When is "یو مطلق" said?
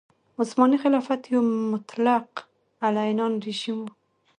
1.33-2.27